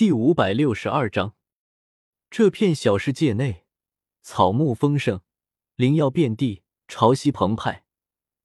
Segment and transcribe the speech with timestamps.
[0.00, 1.34] 第五百六十二章，
[2.30, 3.66] 这片小世界内，
[4.22, 5.20] 草木丰盛，
[5.76, 7.84] 灵药遍地，潮汐澎湃，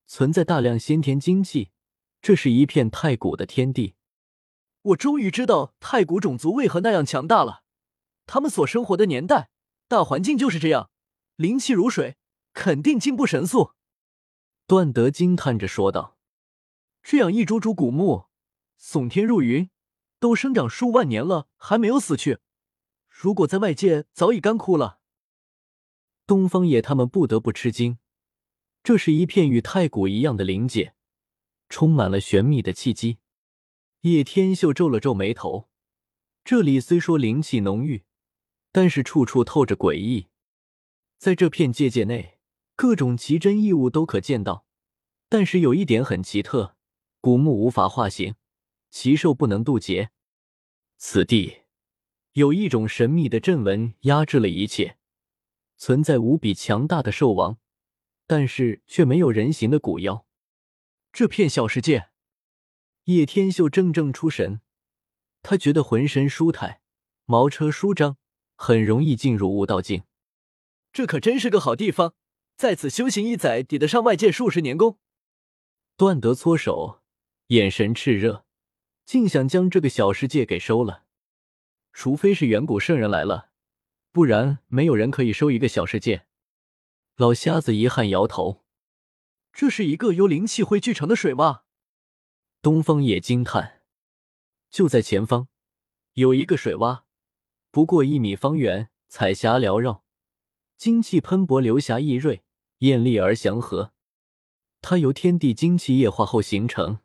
[0.06, 1.72] 存在大量先天精气。
[2.22, 3.96] 这是一片太古的天地。
[4.82, 7.64] 我终于知道太古种族为何那样强大了。
[8.26, 9.50] 他们所生活的年代，
[9.88, 10.90] 大环境就是这样，
[11.38, 12.18] 灵气如水，
[12.52, 13.72] 肯定进步神速。
[14.68, 16.18] 段德惊叹着说道
[17.02, 18.26] ：“这样一株株古木，
[18.78, 19.70] 耸天入云。”
[20.26, 22.40] 都生长数万年了，还没有死去。
[23.08, 25.00] 如果在外界，早已干枯了。
[26.26, 28.00] 东方野他们不得不吃惊。
[28.82, 30.96] 这是一片与太古一样的灵界，
[31.70, 33.20] 充满了玄秘的契机。
[34.02, 35.70] 叶天秀皱了皱眉头。
[36.44, 38.04] 这里虽说灵气浓郁，
[38.72, 40.30] 但是处处透着诡异。
[41.20, 42.40] 在这片界界内，
[42.76, 44.66] 各种奇珍异物都可见到，
[45.30, 46.76] 但是有一点很奇特：
[47.22, 48.34] 古木无法化形。
[48.90, 50.10] 奇兽不能渡劫，
[51.08, 51.58] 此地
[52.34, 54.98] 有一种神秘的阵纹压制了一切，
[55.78, 57.60] 存在无比强大的兽王，
[58.26, 60.26] 但是却没有人形的古妖。
[61.14, 62.10] 这片小世界，
[63.04, 64.62] 叶天秀怔怔出神，
[65.44, 66.82] 他觉得浑身舒坦，
[67.26, 68.18] 毛车舒张，
[68.56, 70.06] 很容易进入悟道境。
[70.92, 72.16] 这可真是个好地方，
[72.58, 74.98] 在此修行一载，抵得上外界数十年功。
[75.96, 77.04] 段德搓手，
[77.50, 78.44] 眼神炽热。
[79.06, 81.05] 竟想将这个小世界给收了，
[81.98, 83.52] 除非是远古圣人来了，
[84.12, 86.26] 不然没有人可以收一个小世界。
[87.16, 88.66] 老瞎子遗憾摇头。
[89.54, 91.62] 这是一个由灵气汇聚成的水洼。
[92.62, 93.82] 东方也惊叹。
[94.70, 95.48] 就在前方，
[96.16, 97.04] 有一个水洼，
[97.72, 100.04] 不过一米方圆，彩霞缭绕，
[100.76, 102.44] 精气喷薄，流霞溢锐，
[102.80, 103.94] 艳丽而祥和。
[104.82, 107.00] 它由天地精气液化后形成。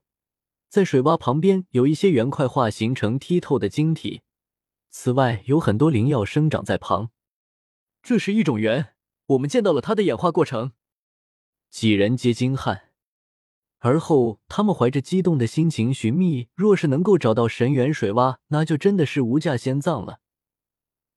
[0.68, 4.22] 在水洼旁边有一些圆块化形成剔透的晶体，
[4.90, 7.10] 此外有很多灵药生长在旁。
[8.02, 8.94] 这是一种源，
[9.26, 10.72] 我们见到了它的演化过程。
[11.70, 12.82] 几人皆惊骇，
[13.78, 20.20] 而后他们怀着激动的心情寻觅，若是能够找到神元水洼，那就真的是无价仙藏了。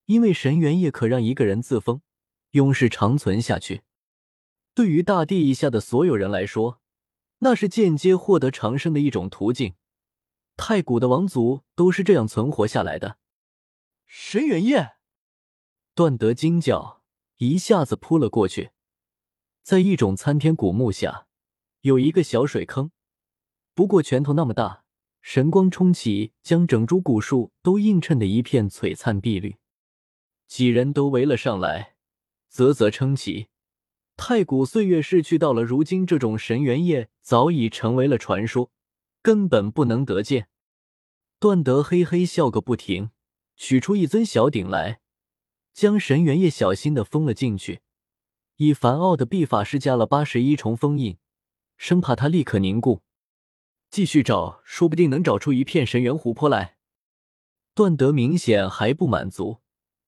[0.06, 2.02] 因为神元液可让一个人自封，
[2.52, 3.82] 永世长存下去。
[4.74, 6.80] 对于大地以下的所有人来说。
[7.40, 9.74] 那是间接获得长生的一种途径，
[10.56, 13.18] 太古的王族都是这样存活下来的。
[14.16, 14.94] 神元液，
[15.96, 17.02] 段德惊叫，
[17.38, 18.70] 一下子扑了过去。
[19.64, 21.26] 在一种参天古木下，
[21.82, 22.92] 有一个小水坑，
[23.74, 24.84] 不过拳头那么大，
[25.24, 29.56] 神光冲起，将整株古树都映衬的一片璀璨碧绿。
[30.46, 31.96] 几人都围了上来，
[32.50, 33.48] 啧啧称奇。
[34.16, 38.70] 太古岁月逝去，到了如今，这种神元液早已成为了传说，
[39.24, 40.50] 根本不能得见。
[41.40, 43.10] 段德嘿嘿笑个不停，
[43.66, 45.00] 取出一尊小鼎来，
[45.72, 47.80] 将神元液小心的封了进去，
[48.58, 51.18] 以梵奥的秘法施加了八十一重封印，
[51.78, 53.04] 生怕它立刻凝固。
[53.90, 56.76] 继续找，说不定能找出一片神元湖泊来。
[57.74, 59.62] 段德明显还不满足，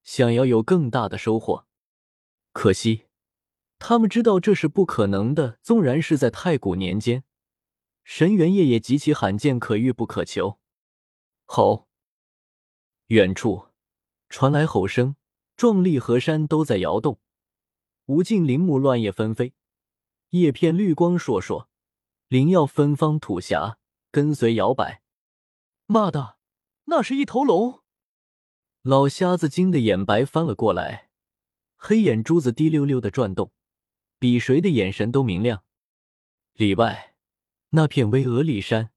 [0.04, 1.66] 想要有更大的收获，
[2.52, 3.06] 可惜。
[3.80, 5.60] 他们知道这是不可能的。
[5.62, 7.24] 纵然是在太古年间，
[8.04, 10.60] 神元液也极其罕见，可遇不可求。
[11.46, 11.85] 吼！
[13.08, 13.68] 远处
[14.30, 15.16] 传来吼声，
[15.56, 17.20] 壮丽河山都在摇动，
[18.06, 19.54] 无尽林木乱叶纷飞，
[20.32, 21.68] 叶片绿光烁烁，
[22.28, 23.78] 灵药芬芳吐霞，
[24.12, 25.04] 跟随摇摆。
[25.86, 26.38] 妈的，
[26.86, 27.84] 那是一头龙！
[28.82, 31.10] 老瞎子惊得眼白翻了过来，
[31.76, 33.52] 黑眼珠子滴溜溜的转动。
[34.18, 35.64] 比谁的眼神都明亮。
[36.54, 37.16] 里外，
[37.70, 38.92] 那片巍峨骊山，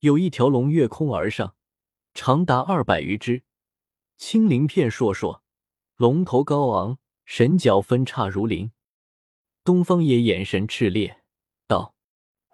[0.00, 1.56] 有一条龙跃空而上，
[2.14, 3.42] 长达二百余只，
[4.16, 5.40] 青鳞片烁烁，
[5.96, 8.72] 龙头高昂，神角分叉如鳞。
[9.64, 11.22] 东方野眼神炽烈，
[11.66, 11.94] 道：“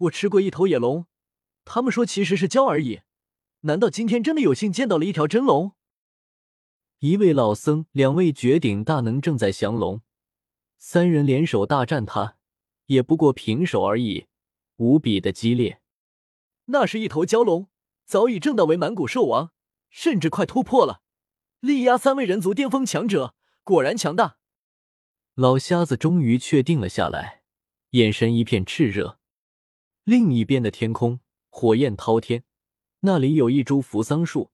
[0.03, 1.07] 我吃过一头野龙，
[1.65, 3.01] 他们说其实是蛟而已。
[3.63, 5.73] 难道今天真的有幸见到了一条真龙？”
[7.01, 10.03] 一位老僧，两位绝顶大能正在降龙。
[10.77, 12.37] 三人联手大战他，
[12.87, 14.27] 也不过平手而已，
[14.77, 15.81] 无比的激烈。
[16.67, 17.69] 那是一头蛟龙，
[18.09, 19.53] 早已正道为满古兽王，
[19.91, 21.03] 甚至快突破了，
[21.61, 24.39] 力压三位人族巅峰强者，果然强大。
[25.35, 27.43] 老瞎子终于确定了下来，
[27.91, 29.19] 眼神一片炽热。
[30.05, 31.21] 另一边的天空，
[31.51, 32.45] 火焰滔天，
[33.01, 34.53] 那里有一株扶桑树，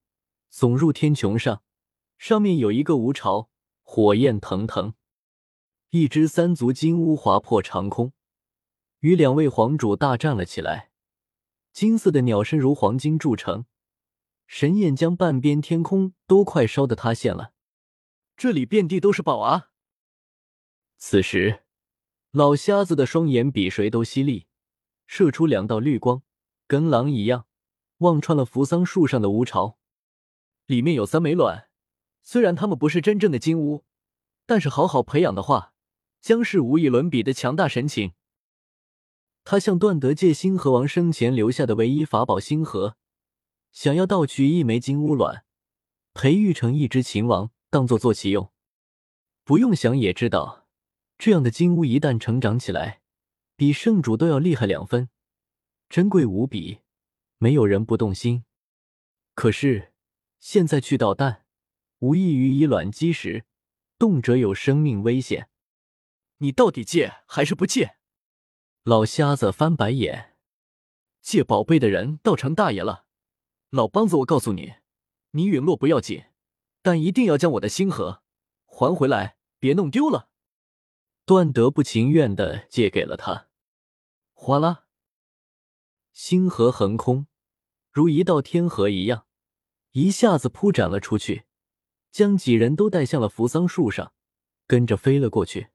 [0.53, 1.63] 耸入天穹上，
[2.19, 3.49] 上面有一个吴巢，
[3.85, 4.95] 火焰腾腾。
[5.91, 8.13] 一只三足金乌划破长空，
[8.99, 10.91] 与两位皇主大战了起来。
[11.75, 13.65] 金色的鸟身如黄金铸成，
[14.47, 17.53] 神焰将半边天空都快烧得塌陷了。
[18.37, 19.71] 这里遍地都是宝啊！
[20.99, 21.65] 此时，
[22.31, 24.47] 老瞎子的双眼比谁都犀利，
[25.09, 26.23] 射出两道绿光，
[26.69, 27.47] 跟狼一样，
[27.99, 29.77] 望穿了扶桑树上的乌巢。
[30.67, 31.69] 里面有三枚卵，
[32.23, 33.85] 虽然它们不是真正的金乌，
[34.47, 35.75] 但是好好培养的话，
[36.21, 38.13] 将是无与伦比的强大神禽。
[39.45, 42.97] 他向段德借星河王生前留下的唯一法宝星河，
[43.73, 45.45] 想要盗取一枚金乌卵，
[46.15, 48.51] 培育成一只秦王，当做坐骑用。
[49.45, 50.67] 不用想也知道，
[51.19, 53.03] 这样的金乌一旦成长起来，
[53.55, 55.11] 比圣主都要厉害两分，
[55.91, 56.79] 珍贵无比，
[57.37, 58.45] 没有人不动心。
[59.35, 59.93] 可是
[60.41, 61.45] 现在去捣蛋，
[61.99, 63.45] 无异于以卵击石，
[63.99, 65.51] 动辄有生命危险。
[66.39, 67.99] 你到底借还是不借？
[68.85, 70.37] 老瞎子翻白眼，
[71.23, 73.07] 借宝贝的人倒成大爷了。
[73.71, 74.75] 老梆子，我告诉你，
[75.31, 76.25] 你陨落不要紧，
[76.83, 78.23] 但一定要将我的星河
[78.67, 80.29] 还回来，别弄丢了。
[81.25, 83.49] 段德不情愿的借给了他。
[84.35, 84.85] 哗啦，
[86.13, 87.27] 星河横空，
[87.91, 89.25] 如一道天河一样，
[89.93, 91.47] 一下子铺展了出去，
[92.11, 94.13] 将几人都带向了扶桑树上，
[94.67, 95.69] 跟着飞了过去。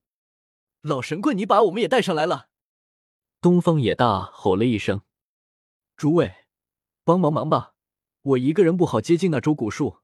[0.82, 2.50] 老神棍，你把我们也带上来了！
[3.42, 5.02] 东方野大吼了一声
[5.96, 6.48] ：“诸位，
[7.06, 7.74] 帮忙忙吧，
[8.22, 10.00] 我一个人不好接近那株古树。”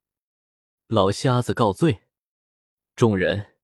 [0.88, 2.04] 老瞎子告罪。
[2.96, 3.58] 众人，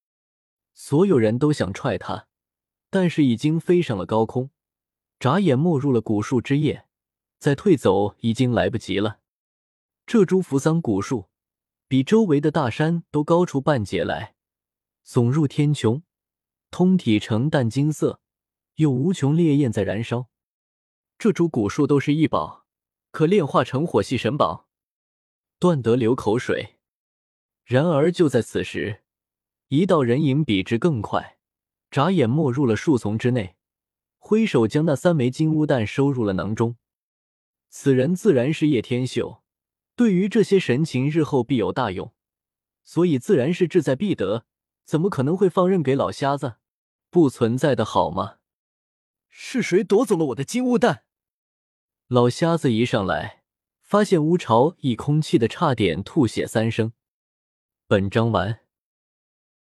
[0.74, 2.28] 所有人都想踹他，
[2.90, 4.50] 但是已经飞上了高空，
[5.18, 6.86] 眨眼没入了古树枝叶，
[7.40, 9.22] 再退走已经来不及了。
[10.06, 11.30] 这株扶桑古树
[11.88, 14.36] 比周围的大山都高出半截来，
[15.06, 16.02] 耸入天穹，
[16.70, 18.20] 通体呈淡金色。
[18.76, 20.30] 有无穷烈焰在燃烧，
[21.18, 22.66] 这株古树都是异宝，
[23.12, 24.68] 可炼化成火系神宝。
[25.60, 26.78] 段德流口水。
[27.64, 29.04] 然而就在此时，
[29.68, 31.38] 一道人影比之更快，
[31.90, 33.56] 眨眼没入了树丛之内，
[34.18, 36.78] 挥手将那三枚金乌蛋收入了囊中。
[37.70, 39.44] 此人自然是叶天秀，
[39.96, 42.12] 对于这些神情日后必有大用，
[42.84, 44.46] 所以自然是志在必得，
[44.84, 46.56] 怎么可能会放任给老瞎子？
[47.10, 48.40] 不存在的好吗？
[49.34, 51.06] 是谁夺走了我的金乌蛋？
[52.08, 53.44] 老瞎子一上来，
[53.82, 56.92] 发现乌巢一空气的差点吐血三升。
[57.88, 58.61] 本章完。